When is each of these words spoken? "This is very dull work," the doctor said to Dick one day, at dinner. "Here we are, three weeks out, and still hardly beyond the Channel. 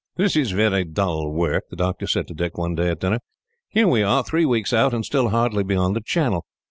"This 0.15 0.35
is 0.35 0.49
very 0.49 0.83
dull 0.83 1.31
work," 1.31 1.65
the 1.69 1.75
doctor 1.75 2.07
said 2.07 2.27
to 2.29 2.33
Dick 2.33 2.57
one 2.57 2.73
day, 2.73 2.89
at 2.89 3.01
dinner. 3.01 3.19
"Here 3.69 3.87
we 3.87 4.01
are, 4.01 4.23
three 4.23 4.45
weeks 4.47 4.73
out, 4.73 4.95
and 4.95 5.05
still 5.05 5.29
hardly 5.29 5.63
beyond 5.63 5.95
the 5.95 6.01
Channel. 6.01 6.43